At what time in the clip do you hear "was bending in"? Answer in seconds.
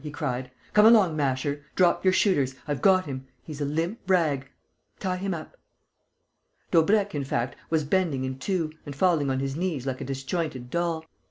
7.69-8.39